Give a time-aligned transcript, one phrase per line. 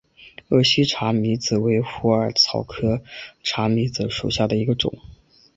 [0.49, 3.03] 鄂西茶藨子为虎耳草科
[3.43, 4.97] 茶藨子属下的一个种。